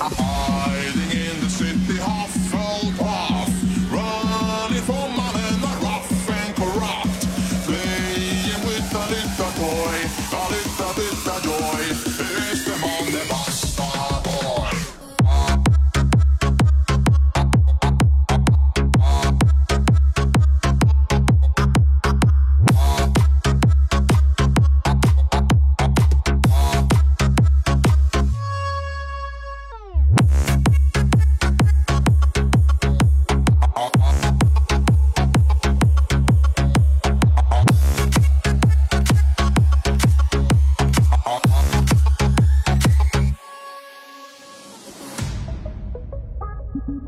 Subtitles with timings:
[0.00, 1.27] hiding in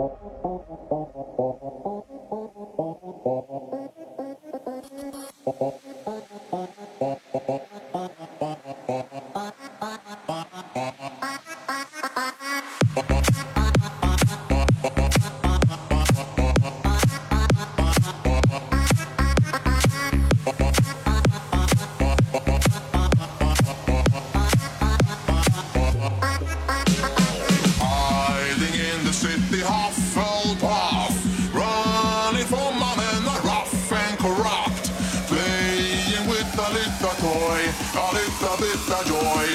[0.00, 0.12] Thank
[5.84, 5.89] you.
[36.90, 37.14] itt a
[37.68, 39.46] it's a lista, itt a joy,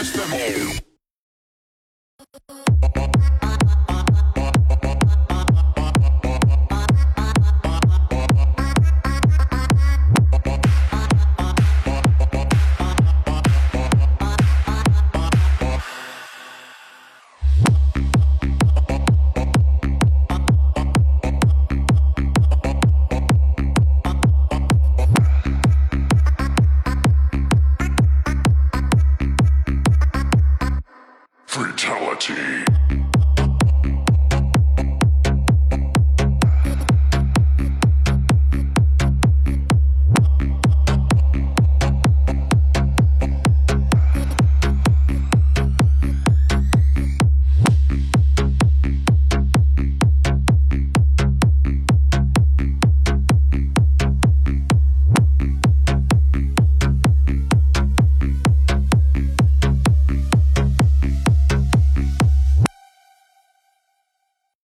[0.00, 0.85] és
[31.56, 33.05] Fatality.